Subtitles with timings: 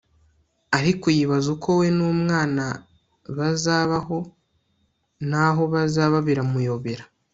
[0.77, 2.65] ariko yibaza uko we n'umwana
[3.35, 4.17] baz- abaho
[5.29, 7.03] n'aho bazaba biramuyobera